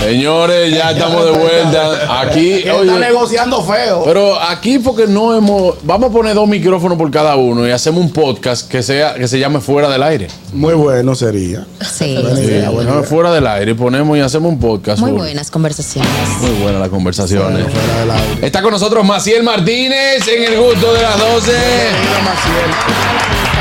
[0.00, 2.20] Señores, ya estamos de vuelta.
[2.20, 4.02] Aquí, oye, está negociando feo.
[4.04, 8.02] pero aquí porque no hemos, vamos a poner dos micrófonos por cada uno y hacemos
[8.02, 10.28] un podcast que sea que se llame fuera del aire.
[10.52, 11.66] Muy bueno sería.
[11.80, 13.08] Sí, Buena Sí, idea, buena no, idea.
[13.08, 15.00] fuera del aire y ponemos y hacemos un podcast.
[15.00, 16.10] muy buenas conversaciones.
[16.40, 17.64] Muy buenas las conversaciones.
[17.72, 18.46] Fuera del aire.
[18.46, 21.50] Está con nosotros Maciel Martínez en el gusto de las 12.
[21.52, 23.53] Mira, Maciel.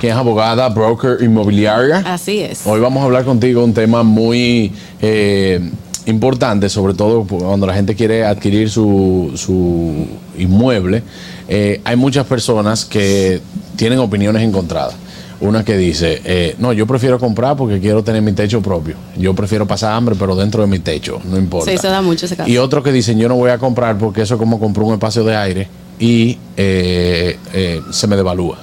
[0.00, 1.98] Que es abogada, broker inmobiliaria.
[2.06, 2.62] Así es.
[2.64, 5.60] Hoy vamos a hablar contigo un tema muy eh,
[6.06, 10.06] importante, sobre todo cuando la gente quiere adquirir su, su
[10.38, 11.02] inmueble.
[11.48, 13.40] Eh, hay muchas personas que
[13.76, 14.94] tienen opiniones encontradas.
[15.40, 18.96] Una que dice, eh, no, yo prefiero comprar porque quiero tener mi techo propio.
[19.16, 21.70] Yo prefiero pasar hambre, pero dentro de mi techo, no importa.
[21.70, 22.50] Sí, se da mucho ese caso.
[22.50, 24.94] Y otros que dicen, yo no voy a comprar porque eso es como comprar un
[24.94, 25.68] espacio de aire
[26.00, 28.58] y eh, eh, se me devalúa.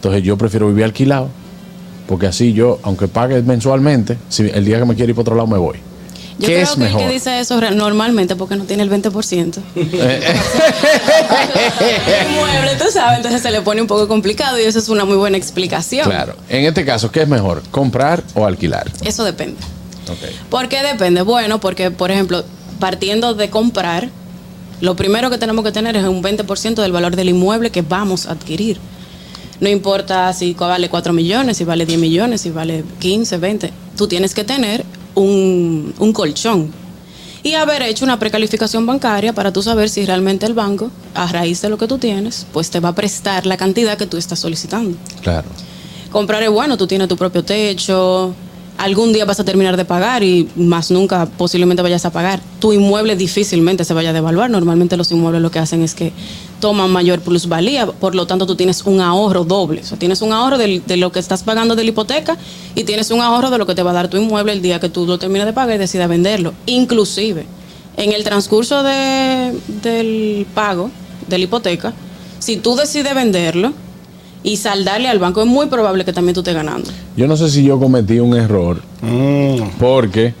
[0.00, 1.28] Entonces yo prefiero vivir alquilado
[2.08, 5.34] porque así yo, aunque pague mensualmente, si el día que me quiera ir para otro
[5.36, 5.76] lado me voy.
[6.38, 7.02] Yo ¿Qué creo es que mejor?
[7.02, 9.58] el que dice eso normalmente porque no tiene el 20%.
[9.74, 9.88] El
[12.34, 15.18] mueble, tú sabes, entonces se le pone un poco complicado y eso es una muy
[15.18, 16.08] buena explicación.
[16.08, 16.34] claro.
[16.48, 17.62] En este caso, ¿qué es mejor?
[17.70, 18.90] ¿Comprar o alquilar?
[19.04, 19.58] Eso depende.
[20.48, 21.20] ¿Por qué depende?
[21.22, 22.42] Bueno, porque, por ejemplo,
[22.78, 24.08] partiendo de comprar,
[24.80, 28.24] lo primero que tenemos que tener es un 20% del valor del inmueble que vamos
[28.26, 28.78] a adquirir.
[29.60, 33.72] No importa si vale 4 millones, si vale 10 millones, si vale 15, 20.
[33.96, 36.72] Tú tienes que tener un, un colchón
[37.42, 41.62] y haber hecho una precalificación bancaria para tú saber si realmente el banco, a raíz
[41.62, 44.38] de lo que tú tienes, pues te va a prestar la cantidad que tú estás
[44.38, 44.96] solicitando.
[45.22, 45.48] Claro.
[46.10, 48.34] Comprar es bueno, tú tienes tu propio techo,
[48.80, 52.40] algún día vas a terminar de pagar y más nunca posiblemente vayas a pagar.
[52.58, 54.50] Tu inmueble difícilmente se vaya a devaluar.
[54.50, 56.12] Normalmente los inmuebles lo que hacen es que
[56.60, 59.80] toman mayor plusvalía, por lo tanto tú tienes un ahorro doble.
[59.80, 62.36] O sea, tienes un ahorro del- de, lo que estás pagando de la hipoteca
[62.74, 64.78] y tienes un ahorro de lo que te va a dar tu inmueble el día
[64.78, 66.52] que tú lo termines de pagar y decidas venderlo.
[66.66, 67.46] Inclusive,
[67.96, 70.90] en el transcurso de- del pago
[71.26, 71.92] de la hipoteca,
[72.38, 73.72] si tú decides venderlo,
[74.42, 76.90] y saldarle al banco, es muy probable que también tú estés ganando.
[77.14, 79.76] Yo no sé si yo cometí un error Mm.
[79.78, 80.32] porque,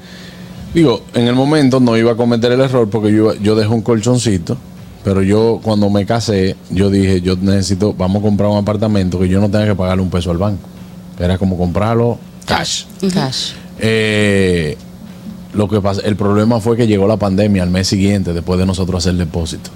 [0.72, 3.68] digo, en el momento no iba a cometer el error porque yo, iba- yo dejé
[3.68, 4.56] un colchoncito,
[5.04, 9.28] pero yo cuando me casé, yo dije, yo necesito, vamos a comprar un apartamento que
[9.28, 10.68] yo no tenga que pagarle un peso al banco.
[11.18, 12.84] Era como comprarlo cash.
[13.12, 13.52] Cash.
[13.78, 14.76] Eh,
[15.54, 18.66] lo que pasa, el problema fue que llegó la pandemia al mes siguiente después de
[18.66, 19.70] nosotros hacer el depósito.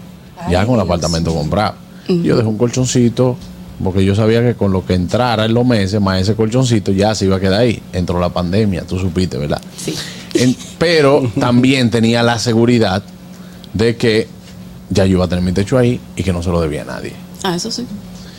[0.51, 1.75] ya con el apartamento comprado.
[2.09, 3.37] Yo dejé un colchoncito
[3.83, 7.15] porque yo sabía que con lo que entrara en los meses, más ese colchoncito ya
[7.15, 7.83] se iba a quedar ahí.
[7.93, 9.61] Entró la pandemia, tú supiste, ¿verdad?
[9.77, 9.95] Sí.
[10.34, 13.03] En- pero también tenía la seguridad
[13.73, 14.29] de que
[14.94, 16.84] ya yo iba a tener mi techo ahí y que no se lo debía a
[16.87, 17.12] nadie.
[17.43, 17.87] Ah, eso sí.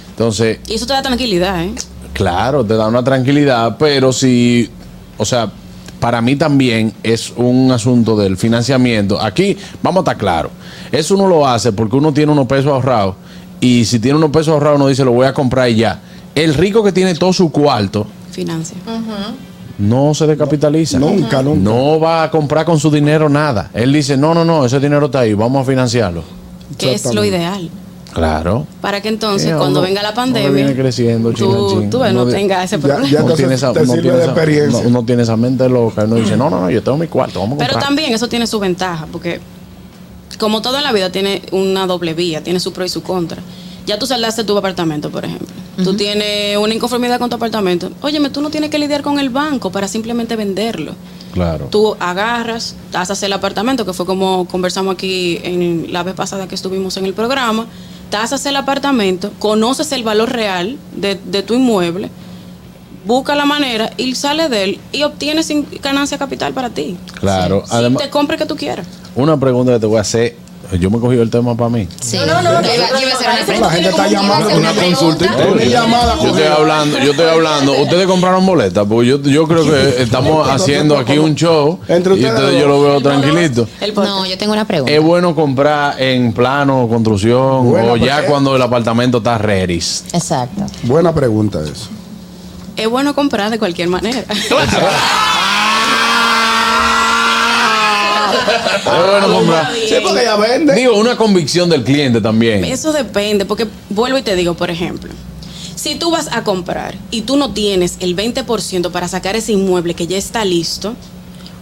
[0.10, 1.74] Entonces, Y eso te da tranquilidad, ¿eh?
[2.14, 4.70] Claro, te da una tranquilidad, pero si,
[5.18, 5.52] o sea,
[6.00, 9.22] para mí también es un asunto del financiamiento.
[9.22, 10.52] Aquí, vamos a estar claros,
[10.92, 13.16] eso uno lo hace porque uno tiene unos pesos ahorrados
[13.60, 16.00] y si tiene unos pesos ahorrados uno dice lo voy a comprar y ya.
[16.34, 18.78] El rico que tiene todo su cuarto Financia.
[19.78, 21.00] no se descapitaliza.
[21.00, 21.62] Nunca, nunca.
[21.62, 23.72] No va a comprar con su dinero nada.
[23.74, 26.24] Él dice, no, no, no, ese dinero está ahí, vamos a financiarlo.
[26.78, 27.70] Que es lo ideal.
[28.14, 28.66] Claro.
[28.80, 31.90] Para que entonces, Sí, cuando uno- venga la pandemia, creciendo, tú, chin.
[31.90, 33.10] tú no tengas ese Ya- problema.
[33.10, 34.80] ya Uno te- tiene esa, te uno sirve tiene esa- experiencia.
[34.80, 36.06] uno- uno tiene esa mente loca.
[36.06, 37.84] Uno dice, no, no, no, yo tengo mi cuarto, vamos a Pero comprar.
[37.90, 39.42] también eso tiene su ventaja, porque
[40.40, 43.42] como todo en la vida tiene una doble vía, tiene su pro y su contra.
[43.86, 45.48] Ya tú saldaste tu apartamento, por ejemplo.
[45.84, 47.92] Tú tienes una inconformidad con tu apartamento.
[48.02, 50.94] Óyeme, tú no tienes que lidiar con el banco para simplemente venderlo.
[51.34, 51.68] Claro.
[51.70, 56.56] Tú agarras, tasas el apartamento, que fue como conversamos aquí en la vez pasada que
[56.56, 57.68] estuvimos en el programa,
[58.10, 62.10] tasas el apartamento, conoces el valor real de, de tu inmueble,
[63.06, 65.52] busca la manera y sale de él y obtienes
[65.84, 66.98] ganancia capital para ti.
[67.20, 67.64] Claro.
[67.68, 68.88] Si Además, te compre que tú quieras.
[69.16, 70.38] una pregunta que te voy a hacer.
[70.80, 71.88] Yo me he cogido el tema para mí.
[72.02, 72.18] Sí.
[72.18, 72.62] No, no, no.
[72.62, 75.26] La gente está llamando Una consulta.
[75.36, 75.54] pregunta.
[75.54, 77.72] Una llamada Yo estoy hablando, yo estoy hablando.
[77.82, 82.26] Ustedes compraron boletas, porque yo, yo creo que estamos haciendo aquí un show Entre y
[82.26, 83.68] ustedes yo lo veo tranquilito.
[83.96, 84.92] No, yo tengo una pregunta.
[84.94, 90.06] ¿Es bueno comprar en plano, construcción, o ya cuando el apartamento está reris?
[90.14, 90.66] Exacto.
[90.84, 91.90] Buena pregunta eso.
[92.76, 94.20] Es bueno comprar de cualquier manera.
[94.30, 94.50] Es
[98.86, 99.72] bueno comprar.
[99.88, 100.74] Sí, porque ella vende.
[100.76, 102.64] Digo, una convicción del cliente también.
[102.66, 105.12] Eso depende, porque vuelvo y te digo, por ejemplo,
[105.76, 109.94] si tú vas a comprar y tú no tienes el 20% para sacar ese inmueble
[109.94, 110.96] que ya está listo,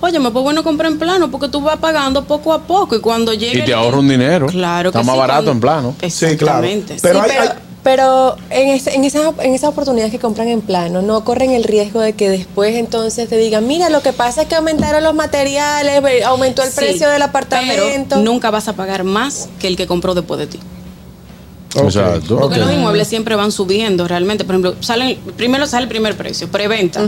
[0.01, 2.99] oye, me pues bueno comprar en plano porque tú vas pagando poco a poco y
[2.99, 3.59] cuando llegue...
[3.59, 4.47] Y te ahorra un dinero.
[4.47, 5.95] Claro que Está más sí, barato cuando- en plano.
[6.01, 6.65] Sí, claro.
[6.65, 6.97] Exactamente.
[7.01, 7.49] Pero Sí, hay, hay-
[7.83, 11.65] Pero en, ese- en, esas, en esas oportunidades que compran en plano, no corren el
[11.65, 15.13] riesgo de que después entonces te digan, mira, lo que pasa es que aumentaron los
[15.13, 18.15] materiales, aumentó el Sí, precio del apartamento.
[18.15, 20.59] Pero nunca vas a pagar más que el que compró después de ti.
[21.75, 22.37] Exacto.
[22.39, 24.45] Porque los inmuebles siempre van subiendo realmente.
[24.45, 27.01] Por ejemplo, salen, primero sale el primer precio, preventa,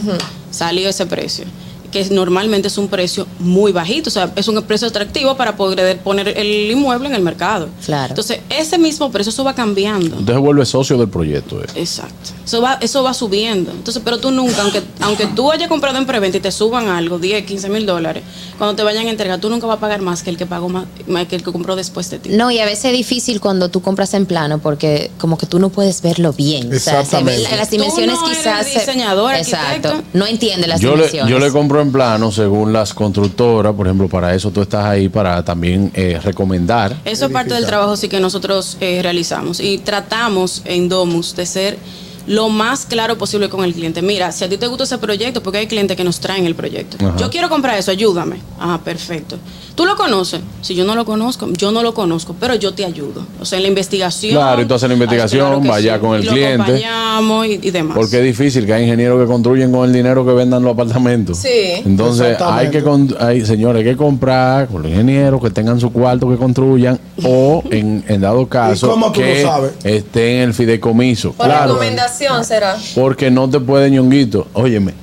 [0.52, 1.46] salió ese precio,
[1.92, 6.00] que normalmente es un precio muy bajito, o sea, es un precio atractivo para poder
[6.00, 7.70] poner el inmueble en el mercado.
[7.86, 8.10] Claro.
[8.12, 10.18] Entonces, ese mismo precio, eso va cambiando.
[10.18, 11.62] Entonces vuelve socio del proyecto.
[11.62, 11.68] eh.
[11.76, 12.32] Exacto.
[12.46, 13.72] Eso va, eso va subiendo.
[13.72, 17.18] Entonces, pero tú nunca, aunque, aunque tú hayas comprado en preventa y te suban algo,
[17.20, 18.24] 10, 15 mil dólares,
[18.58, 20.70] cuando te vayan a entregar, tú nunca vas a pagar más que el que pagó
[20.70, 22.30] más, más que el que compró después de ti.
[22.30, 25.60] No, y a veces es difícil cuando tú compras en plano porque como que tú
[25.60, 26.74] no puedes verlo bien.
[26.74, 27.56] O sea, se ve- Exactamente.
[27.58, 28.68] las Tú dimensiones eres quizás...
[28.68, 28.92] se-
[29.38, 30.04] Exacto.
[30.14, 31.32] No entiende las Yo le, dimensiones.
[31.32, 35.10] yo le compro en plano según las constructoras, por ejemplo, para eso tú estás ahí
[35.10, 36.96] para también eh, recomendar.
[37.06, 41.46] Eso es parte del trabajo sí que nosotros eh, realizamos y tratamos en Domus de
[41.46, 41.78] ser
[42.28, 44.02] lo más claro posible con el cliente.
[44.02, 46.56] Mira, si a ti te gusta ese proyecto, porque hay clientes que nos traen el
[46.56, 46.98] proyecto.
[47.06, 47.16] Ajá.
[47.18, 48.38] Yo quiero comprar eso, ayúdame.
[48.60, 49.38] Ah, perfecto.
[49.76, 50.40] ¿Tú lo conoces?
[50.62, 53.26] Si yo no lo conozco, yo no lo conozco, pero yo te ayudo.
[53.42, 54.34] O sea, en la investigación.
[54.34, 56.58] Claro, y tú haces la investigación, claro vaya con el y cliente.
[56.58, 57.96] Lo acompañamos y, y demás.
[57.98, 61.38] Porque es difícil que hay ingenieros que construyen con el dinero que vendan los apartamentos.
[61.38, 61.50] Sí.
[61.86, 65.92] Entonces hay que, con- hay, señores, hay que comprar con los ingenieros que tengan su
[65.92, 69.72] cuarto que construyan o en, en dado caso cómo tú que lo sabes?
[69.84, 71.34] esté en el fideicomiso.
[71.34, 72.78] Por Claro, recomendación será.
[72.96, 74.48] porque no te puede ñonguito.
[74.54, 74.94] Óyeme.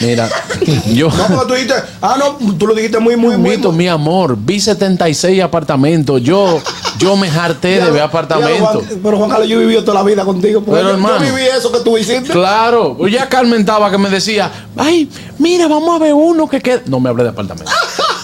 [0.00, 0.28] Mira,
[0.92, 3.56] yo No, porque tú dijiste, ah, no, tú lo dijiste muy, muy, muy.
[3.72, 6.20] Mi amor, vi 76 apartamentos.
[6.20, 6.60] Yo,
[6.98, 8.82] yo me harté de ver apartamentos.
[9.02, 10.60] Pero Juan Carlos, yo he vivido toda la vida contigo.
[10.62, 11.24] porque Pero, yo, yo hermano.
[11.24, 12.32] viví eso que tú hiciste.
[12.32, 15.08] Claro, pues ya Carmen estaba que me decía, ay,
[15.38, 16.82] mira, vamos a ver uno que queda.
[16.86, 17.70] No me hablé de apartamento.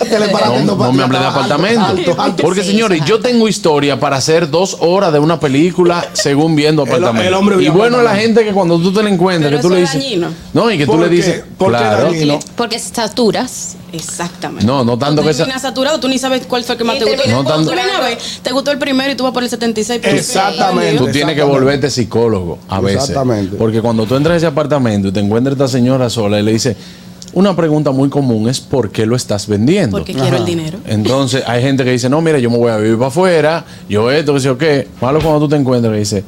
[0.00, 1.81] No, me hablé de alto, apartamento.
[1.85, 2.43] alto, alto.
[2.43, 3.17] Porque, Sí, señores, exacto.
[3.17, 7.26] yo tengo historia para hacer dos horas de una película según viendo apartamento.
[7.29, 9.70] el hombre y bueno, la gente que cuando tú te la encuentras, Pero que tú
[9.75, 9.94] le dices.
[10.02, 10.29] dañino.
[10.52, 11.43] No, y que tú ¿Por le dices.
[11.58, 12.05] ¿Por qué claro.
[12.12, 12.38] dañino?
[12.56, 13.76] Porque saturas.
[13.93, 14.64] Exactamente.
[14.64, 16.99] No, no tanto Tú que sea- saturado, tú ni sabes cuál fue el que más
[16.99, 17.29] te gustó.
[17.29, 17.73] No tanto-
[18.43, 20.00] te gustó el primero y tú vas por el 76.
[20.05, 20.97] Exactamente.
[20.97, 23.00] Tú tienes que volverte psicólogo a veces.
[23.00, 23.56] Exactamente.
[23.56, 26.43] Porque cuando tú entras a ese apartamento y te encuentras a esta señora sola y
[26.44, 26.76] le dice,
[27.32, 29.98] una pregunta muy común es ¿por qué lo estás vendiendo?
[29.98, 30.78] Porque quiero el dinero.
[30.86, 34.10] Entonces hay gente que dice, no, mira, yo me voy a vivir para afuera, yo
[34.10, 34.88] esto, que sé yo qué.
[35.00, 36.24] Malo cuando tú te encuentras y dices,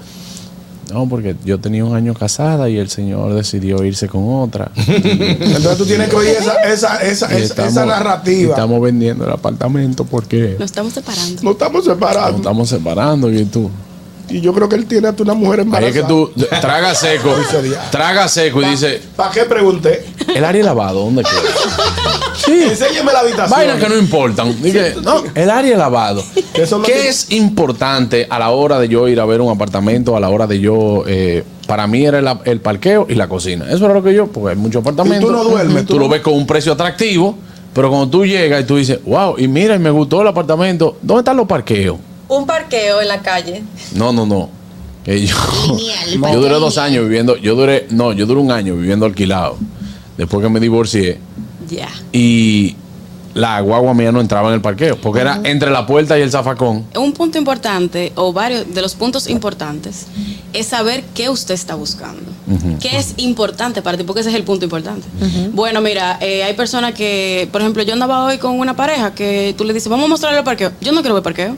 [0.93, 4.71] no, porque yo tenía un año casada y el señor decidió irse con otra.
[4.77, 8.51] Entonces tú tienes que oír esa, esa, esa, Y esa, esa narrativa.
[8.51, 11.43] Estamos vendiendo el apartamento porque Nos estamos separando.
[11.43, 12.37] No estamos nos separados.
[12.37, 13.71] estamos separando y tú.
[14.33, 15.97] Y yo creo que él tiene hasta una mujer Ahí embarazada.
[15.97, 16.31] es que tú
[16.61, 17.35] traga seco,
[17.91, 20.05] traga seco y dice, ¿Para qué pregunté?
[20.35, 21.33] el área lavado, ¿dónde queda?
[22.45, 22.65] Sí.
[22.65, 23.51] Enséñeme la habitación.
[23.51, 24.61] Vainas que no importan.
[24.63, 26.25] Dije, no, el área lavado.
[26.55, 30.17] ¿Qué que- es importante a la hora de yo ir a ver un apartamento?
[30.17, 31.05] A la hora de yo.
[31.07, 33.67] eh, para mí era el, el parqueo y la cocina.
[33.71, 35.31] Eso era lo que yo, porque hay muchos apartamentos.
[35.31, 37.37] Tú no duermes, Tú, tú lo ves con un precio atractivo,
[37.73, 40.97] pero cuando tú llegas y tú dices, wow, y mira, y me gustó el apartamento,
[41.01, 41.97] ¿dónde están los parqueos?
[42.37, 43.63] Un parqueo en la calle.
[43.95, 44.49] No, no, no.
[45.05, 45.37] Que yo,
[46.13, 49.57] yo duré dos años viviendo, yo duré, no, yo duré un año viviendo alquilado.
[50.17, 51.19] Después que me divorcié.
[51.69, 51.89] Ya.
[52.13, 52.77] y
[53.35, 56.31] la guagua mía no entraba en el parqueo porque era entre la puerta y el
[56.31, 56.85] zafacón.
[56.97, 60.07] Un punto importante, o varios de los puntos importantes,
[60.53, 62.31] es saber qué usted está buscando.
[62.81, 64.05] ¿Qué es importante para ti?
[64.05, 65.07] Porque ese es el punto importante.
[65.53, 69.55] Bueno, mira, eh, hay personas que, por ejemplo, yo andaba hoy con una pareja que
[69.57, 70.73] tú le dices, vamos a mostrarle el parqueo.
[70.81, 71.57] Yo no quiero ver parqueo.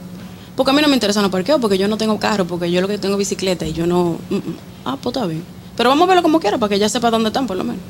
[0.57, 2.81] Porque a mí no me interesan los parqueos, porque yo no tengo carro, porque yo
[2.81, 4.19] lo que tengo es bicicleta y yo no.
[4.31, 4.57] mm, mm.
[4.85, 5.43] Ah, pues está bien.
[5.77, 7.81] Pero vamos a verlo como quiera, para que ella sepa dónde están, por lo menos.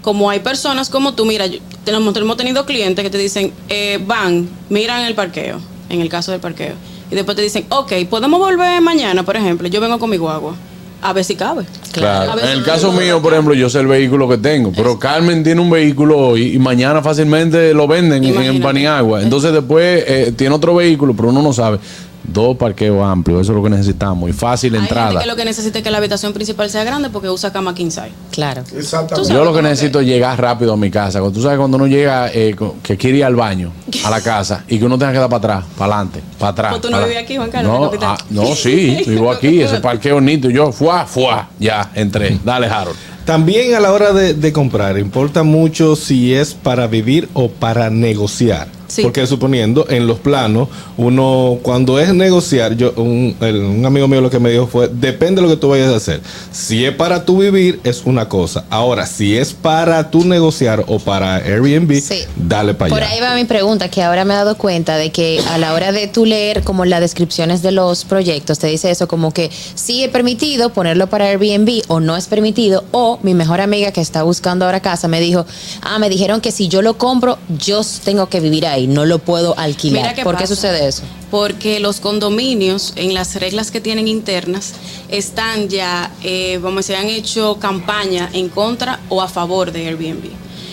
[0.00, 4.02] Como hay personas como tú, mira, yo- tenemos, hemos tenido clientes que te dicen, eh,
[4.06, 6.74] van, miran el parqueo, en el caso del parqueo.
[7.10, 9.68] Y después te dicen, ok, podemos volver mañana, por ejemplo.
[9.68, 10.54] Yo vengo con mi guagua.
[11.02, 11.64] A ver si cabe.
[11.92, 12.40] Claro.
[12.40, 15.60] En el caso mío, por ejemplo, yo sé el vehículo que tengo, pero Carmen tiene
[15.60, 18.62] un vehículo hoy y mañana fácilmente lo venden en-.
[18.62, 19.22] Paniagua.
[19.22, 21.78] Entonces después eh, tiene otro vehículo, pero uno no sabe.
[22.24, 24.30] Dos parqueos amplios, eso es lo que necesitamos.
[24.30, 25.10] Y fácil Hay entrada.
[25.10, 27.74] gente que lo que necesita es que la habitación principal sea grande porque usa cama
[27.74, 28.12] king size.
[28.30, 28.62] Claro.
[28.76, 29.32] Exactamente.
[29.32, 31.18] Yo lo que necesito es llegar rápido a mi casa.
[31.20, 33.72] Cuando tú sabes cuando uno llega, eh, que quiere ir al baño,
[34.04, 36.70] a la casa, y que uno tenga que dar para atrás, para adelante, para atrás.
[36.72, 40.14] Pues tú no vives aquí, Juan Carlos, No, ah, no, sí, vivo aquí, ese parqueo
[40.14, 40.48] bonito.
[40.48, 42.38] Yo, fuá, fuá, ya, entré.
[42.44, 42.96] Dale, Harold.
[43.24, 47.88] También a la hora de, de comprar, importa mucho si es para vivir o para
[47.88, 48.66] negociar.
[48.92, 49.02] Sí.
[49.02, 50.68] Porque suponiendo en los planos,
[50.98, 54.88] uno cuando es negociar, yo un, el- un amigo mío lo que me dijo fue,
[54.88, 56.20] depende de lo que tú vayas a hacer.
[56.50, 58.64] Si es para tu vivir, es una cosa.
[58.68, 62.18] Ahora, si es para tu negociar o para Airbnb, Sí.
[62.36, 63.12] dale para Por allá.
[63.12, 65.90] ahí va mi pregunta, que ahora me he dado cuenta de que a la hora
[65.92, 70.04] de tú leer como las descripciones de los proyectos, te dice eso como que sí
[70.04, 74.22] es permitido ponerlo para Airbnb o no es permitido, o mi mejor amiga que está
[74.22, 75.46] buscando ahora casa me dijo,
[75.80, 79.18] ah, me dijeron que si yo lo compro, yo tengo que vivir ahí, no lo
[79.18, 80.02] puedo alquilar.
[80.02, 81.02] Mira qué ¿Por qué sucede eso?
[81.30, 84.72] Porque los condominios, en las reglas que tienen internas,
[85.08, 89.86] están ya, eh, vamos a decir, han hecho campaña en contra o a favor de
[89.88, 90.24] Airbnb.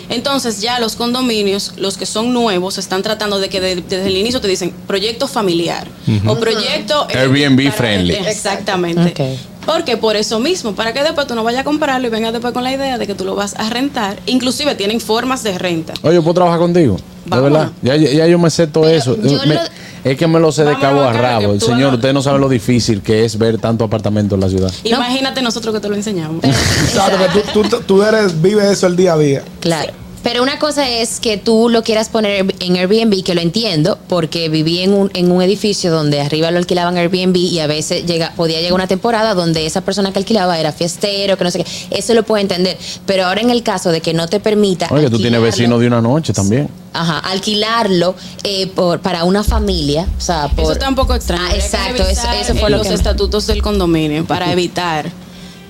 [0.09, 4.17] Entonces ya los condominios, los que son nuevos, están tratando de que de- desde el
[4.17, 5.87] inicio te dicen proyecto familiar
[6.25, 8.15] o proyecto eh, Airbnb friendly.
[8.15, 9.37] Exactamente.
[9.67, 12.53] Porque por eso mismo, para que después tú no vayas a comprarlo y vengas después
[12.53, 14.19] con la idea de que tú lo vas a rentar.
[14.25, 15.93] Inclusive tienen formas de renta.
[16.01, 16.97] Oye, ¿puedo trabajar contigo?
[17.35, 17.71] De verdad.
[17.81, 19.15] Ya, ya- yo me sé todo Pero eso.
[19.17, 19.61] yo Me- lo-
[20.03, 21.53] es que me lo sé de cabo a rabo.
[21.55, 24.71] tú Señor, usted no sabe lo difícil que es ver tanto apartamento en la ciudad.
[24.83, 26.43] Imagínate nosotros que te lo enseñamos.
[26.43, 29.43] Exacto, que tú, tú, tú eres, vives eso el día a día.
[29.59, 29.91] Claro.
[30.23, 34.49] Pero una cosa es que tú lo quieras poner en Airbnb, que lo entiendo, porque
[34.49, 38.33] viví en un, en un edificio donde arriba lo alquilaban Airbnb y a veces llega,
[38.35, 41.97] podía llegar una temporada donde esa persona que alquilaba era fiestero, que no sé qué.
[41.97, 42.77] Eso lo puedo entender.
[43.05, 44.87] Pero ahora en el caso de que no te permita.
[44.91, 46.69] Oye, que tú tienes vecinos de una noche también.
[46.91, 50.07] Ajá, alquilarlo eh, por, para una familia.
[50.17, 51.45] O sea, por, Eso está un poco extraño.
[51.49, 52.93] Ah, exacto, eso, eh, fue lo los que.
[52.93, 55.09] estatutos del condominio para evitar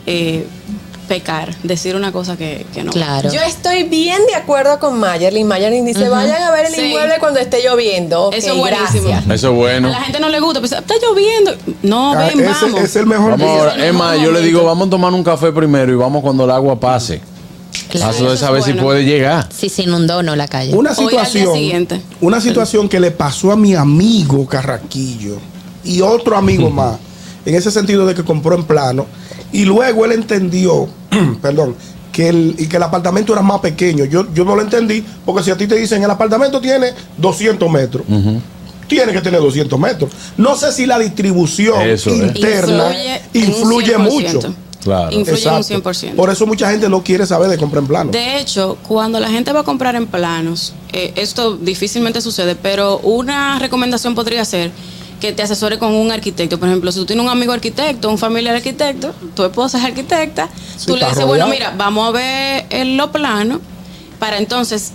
[0.05, 0.47] eh,
[1.09, 2.91] pecar, decir una cosa que, que no.
[2.93, 3.29] Claro.
[3.33, 5.45] Yo estoy bien de acuerdo con Mayerlin.
[5.47, 6.81] Mayerlin dice, vayan a ver el Sí.
[6.85, 8.29] inmueble cuando esté lloviendo.
[8.31, 9.09] Eso es buenísimo.
[9.09, 9.29] gracias.
[9.29, 9.87] Eso es bueno.
[9.89, 11.53] A la gente no le gusta, pues está lloviendo.
[11.83, 12.79] No, Ah, ven, ese vamos.
[12.81, 13.75] es el mejor Vamos ahora.
[13.85, 16.79] El yo le digo, vamos a tomar un café primero y vamos cuando el agua
[16.79, 17.19] pase.
[17.89, 18.11] Claro.
[18.11, 19.49] Paso de eso saber si puede llegar.
[19.51, 20.73] Si se inundó o no la calle.
[20.75, 21.87] Una situación,
[22.21, 25.37] una situación que le pasó a mi amigo Carraquillo
[25.83, 26.97] y otro amigo más,
[27.45, 29.07] en ese sentido de que compró en plano,
[29.51, 30.87] y luego él entendió,
[31.41, 31.75] perdón,
[32.11, 34.05] que el, y que el apartamento era más pequeño.
[34.05, 37.69] Yo, yo no lo entendí, porque si a ti te dicen el apartamento tiene 200
[37.71, 38.05] metros,
[38.87, 40.11] tiene que tener 200 metros.
[40.37, 42.91] No sé si la distribución Eso, interna
[43.33, 43.99] influye 100%.
[43.99, 44.53] mucho.
[44.83, 45.11] Claro.
[45.11, 45.91] Influye en un Exacto.
[45.91, 46.15] 100%.
[46.15, 48.11] Por eso mucha gente no quiere saber de compra en plano.
[48.11, 52.99] De hecho, cuando la gente va a comprar en planos, eh, esto difícilmente sucede, pero
[52.99, 54.71] una recomendación podría ser
[55.19, 56.59] que te asesore con un arquitecto.
[56.59, 60.49] Por ejemplo, si tú tienes un amigo arquitecto, un familiar arquitecto, tu esposa es arquitecta,
[60.77, 63.59] Sí, tú le dices, bueno, mira, vamos a ver en los planos
[64.19, 64.91] para entonces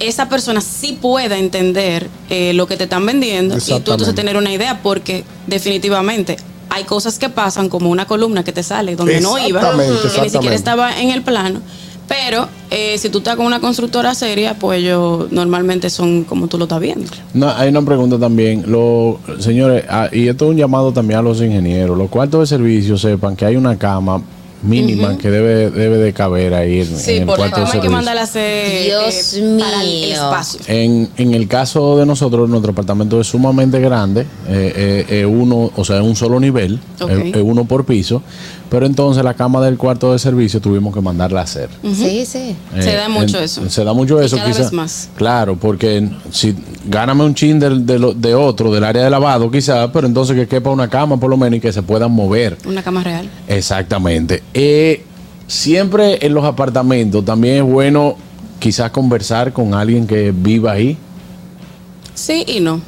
[0.00, 4.36] esa persona sí pueda entender eh, lo que te están vendiendo y tú entonces tener
[4.36, 6.36] una idea, porque definitivamente
[6.70, 10.30] hay cosas que pasan como una columna que te sale donde no iba, que ni
[10.30, 11.60] siquiera estaba en el plano.
[12.08, 16.58] Pero eh, si tú estás con una constructora seria, pues ellos normalmente son como tú
[16.58, 17.10] lo estás viendo.
[17.34, 18.64] No, hay una pregunta también.
[18.66, 21.96] Lo, señores, ah, y esto es un llamado también a los ingenieros.
[21.96, 24.22] Los cuartos de servicio sepan que hay una cama
[24.62, 27.66] mínima que debe, debe de caber ahí en, Sí, en el por de hay que
[27.66, 27.90] servicio.
[27.90, 30.14] mandarla a hacer Dios eh, para el mío.
[30.14, 30.60] espacio.
[30.66, 34.72] En, en el caso de nosotros, nuestro apartamento es sumamente grande, eh,
[35.08, 38.22] eh, eh, uno, o sea, es un solo nivel, eh, eh, uno por piso,
[38.70, 41.70] pero entonces la cama del cuarto de servicio tuvimos que mandarla a hacer.
[41.82, 42.54] Sí, sí.
[42.78, 43.68] Se Eh, da mucho en- eso.
[43.70, 44.62] Se da mucho Y eso, cada quizá.
[44.64, 45.08] vez más.
[45.16, 49.50] Claro, porque si gáname un chin del- de, lo- de otro, del área de lavado,
[49.50, 52.58] quizás, pero entonces que quepa una cama por lo menos y que se puedan mover.
[52.66, 53.28] Una cama real.
[53.48, 54.42] Exactamente.
[54.58, 55.04] Eh,
[55.46, 58.16] siempre en los apartamentos también es bueno
[58.58, 60.96] quizás conversar con alguien que viva ahí,
[62.14, 62.80] Sí y no.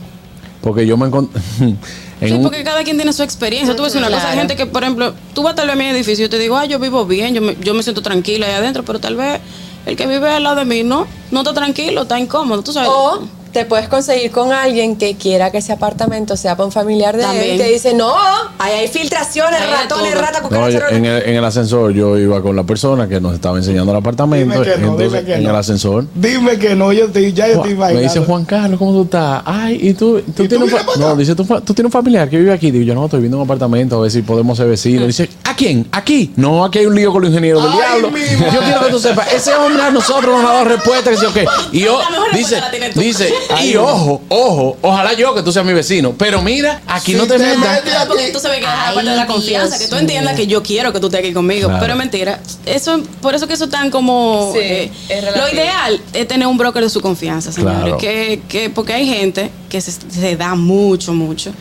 [0.60, 1.40] porque yo me encontré...
[2.20, 3.74] Sí, porque cada quien tiene su experiencia.
[3.74, 5.86] Tú ves una cosa, hay gente que, por ejemplo, tú vas tal vez a mi
[5.86, 8.46] edificio y yo te digo, ah, yo vivo bien, yo me, yo me siento tranquila
[8.46, 9.40] ahí adentro, pero tal vez
[9.86, 12.90] el que vive al lado de mí no, no está tranquilo, está incómodo, tú sabes.
[12.92, 17.16] O te puedes conseguir con alguien que quiera que ese apartamento sea para un familiar
[17.16, 17.50] de También.
[17.52, 18.14] él que dice, no,
[18.58, 20.22] ahí hay filtraciones, Hay de ratones, todo.
[20.22, 20.92] ratas, No, cucarachas.
[20.92, 23.98] en, el, en el ascensor yo iba con la persona que nos estaba enseñando el
[23.98, 24.60] apartamento.
[24.60, 25.50] Dime que no, entonces, dime que en no.
[25.50, 26.04] el ascensor.
[26.14, 29.02] Dime que no, yo estoy, ya yo estoy Juan- me dice Juan Carlos, ¿cómo tú
[29.02, 29.42] estás?
[29.44, 31.08] Ay, y tú, tú ¿Y tú tienes un vienes fa- para acá?
[31.08, 32.70] No, dice, ¿tú, fa- tú tienes un familiar que vive aquí.
[32.70, 35.06] Digo, yo no, estoy viendo un apartamento, a ver si podemos ser vecinos.
[35.08, 35.86] Dice, ¿a quién?
[35.92, 36.32] ¿Aquí?
[36.36, 38.10] No, aquí hay un lío con los ingenieros del Ay, diablo.
[38.12, 41.16] mi Yo quiero que tú sepas, ese hombre a nosotros nos ha dado respuesta, que
[41.16, 41.38] sí, ok.
[41.72, 43.00] Y yo, La mejor dice, respuesta la tienes tú.
[43.00, 43.32] dice,
[43.64, 46.14] y ojo, ojo, ojalá yo que tú seas mi vecino.
[46.16, 47.84] Pero mira, aquí Si no te te metas.
[47.84, 49.96] metes- Porque tú sabes que es la Ay, parte de la Dios confianza, que tú
[49.96, 51.68] entiendas que yo quiero que tú estés aquí conmigo.
[51.68, 51.80] Claro.
[51.80, 52.40] Pero es mentira.
[52.66, 54.50] Eso, por eso que eso tan como.
[54.52, 57.80] Sí, eh, es lo ideal es tener un broker de su confianza, señores.
[57.80, 57.98] Claro.
[57.98, 61.52] Que, que, porque hay gente que se, se da mucho, mucho.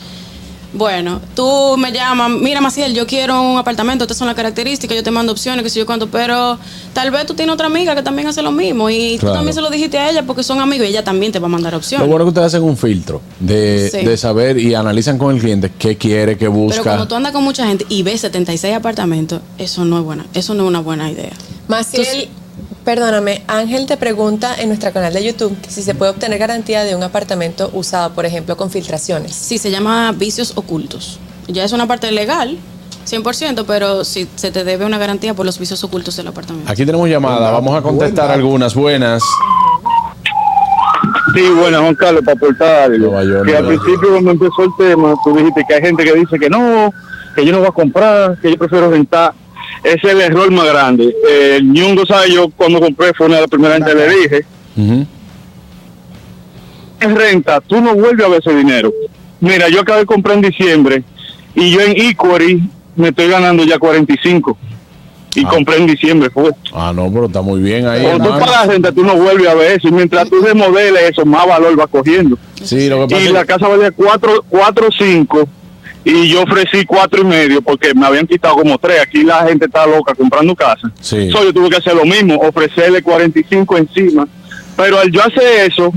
[0.71, 5.01] Bueno, tú me llamas, mira Maciel, yo quiero un apartamento, estas son las características, yo
[5.03, 6.59] te mando opciones, que sé yo cuánto, pero
[6.93, 9.33] tal vez tú tienes otra amiga que también hace lo mismo y Claro.
[9.33, 11.47] tú también se lo dijiste a ella porque son amigos y ella también te va
[11.47, 12.07] a mandar Lo opciones.
[12.07, 14.05] bueno es que ustedes hacen un filtro de, Sí.
[14.05, 16.83] de saber y analizan con el cliente qué quiere, qué Pero busca.
[16.83, 20.53] cuando tú andas con mucha gente y ves 76 apartamentos, eso no es buena, eso
[20.53, 21.31] no es una buena idea.
[21.67, 22.29] Maciel,
[22.89, 26.95] perdóname, Ángel te pregunta en nuestro canal de YouTube si se puede obtener garantía de
[26.95, 29.35] un apartamento usado, por ejemplo, con filtraciones.
[29.35, 31.19] Sí, se llama vicios ocultos.
[31.47, 32.57] Ya es una parte legal,
[33.07, 36.71] 100%, pero si se te debe una garantía por los vicios ocultos del apartamento.
[36.71, 38.33] Aquí tenemos llamada, vamos a contestar Buena.
[38.33, 39.23] algunas buenas.
[41.35, 43.11] Sí, bueno, Juan Carlos, para aportar algo.
[43.45, 46.49] Que al principio cuando empezó el tema, tú dijiste que hay gente que dice que
[46.49, 46.91] no,
[47.35, 49.35] que yo no voy a comprar, que yo prefiero rentar.
[49.83, 51.15] Es el error más grande.
[51.29, 52.33] Eh, el Ñungo, ¿sabes?
[52.33, 54.45] Yo cuando compré fue una de las primeras gente que le dije,
[57.01, 58.91] en renta, tú no vuelves a ver ese dinero.
[59.39, 61.03] Mira, yo acabé de comprar en diciembre
[61.55, 62.61] y yo en Equity
[62.95, 64.57] me estoy ganando ya 45.
[65.35, 65.49] Y Ah.
[65.49, 66.49] compré en diciembre, fue.
[66.73, 68.01] Ah, no, pero está muy bien ahí.
[68.01, 69.87] Cuando tú pagas renta, tú no vuelves a ver eso.
[69.87, 72.37] Y mientras tú remodeles eso, más valor va cogiendo.
[72.63, 75.47] Sí, lo que pasa y es la casa valía cuatro, cuatro cinco
[76.05, 79.01] y yo ofrecí cuatro y medio porque me habían quitado como tres.
[79.01, 80.91] Aquí la gente está loca comprando casa.
[81.01, 81.29] Sí.
[81.31, 84.27] So, yo tuve que hacer lo mismo, ofrecerle 45 encima.
[84.77, 85.91] Pero al yo hacer eso,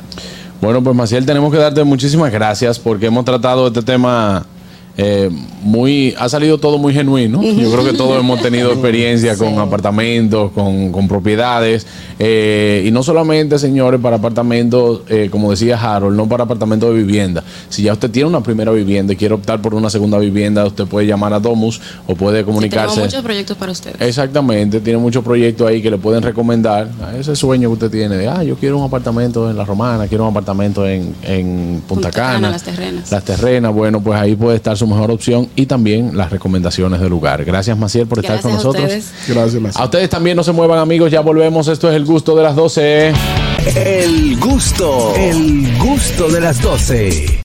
[0.62, 4.46] Bueno, pues Maciel, tenemos que darte muchísimas gracias porque hemos tratado este tema
[4.98, 5.30] eh,
[5.64, 6.14] muy...
[6.20, 7.42] Ha salido todo muy genuino.
[7.42, 11.86] Yo creo que todos hemos tenido experiencia con apartamentos, con, con propiedades.
[12.20, 16.96] eh, y no solamente, señores, para apartamentos, eh, como decía Harold, no para apartamentos de
[16.96, 17.44] vivienda.
[17.70, 20.86] Si ya usted tiene una primera vivienda y quiere optar por una segunda vivienda, usted
[20.86, 23.00] puede llamar a Domus o puede Sí, comunicarse.
[23.00, 24.00] muchos proyectos para ustedes.
[24.02, 28.18] Exactamente, tiene muchos proyectos ahí que le pueden recomendar a ese sueño que usted tiene
[28.18, 32.10] de, ah, yo quiero un apartamento en La Romana, quiero un apartamento en, en Punta,
[32.10, 33.12] Punta Cana, Cana, Las Terrenas.
[33.12, 37.10] Las Terrenas, bueno, pues ahí puede estar su mejor opción y también las recomendaciones del
[37.10, 37.46] lugar.
[37.46, 38.84] Gracias, Maciel, por estar Gracias con nosotros.
[38.84, 39.14] ustedes.
[39.28, 39.82] Gracias, Maciel.
[39.82, 41.68] A ustedes también no se muevan, amigos, ya volvemos.
[41.68, 43.14] Esto es el gusto de las 12.
[43.76, 47.40] El gusto, el gusto de las 12.